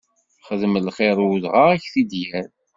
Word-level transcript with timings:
Xdem 0.47 0.75
lxiṛ 0.87 1.17
i 1.23 1.25
udɣaɣ, 1.31 1.67
ad 1.73 1.79
ak-t-id 1.79 2.11
yerr! 2.21 2.47